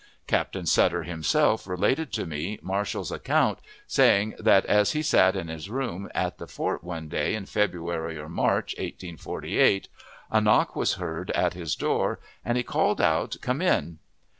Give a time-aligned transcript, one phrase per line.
[0.25, 5.69] Captain Sutter himself related to me Marshall's account, saying that, as he sat in his
[5.69, 9.87] room at the fort one day in February or March, 1848,
[10.31, 13.99] a knock was heard at his door, and he called out, "Come in."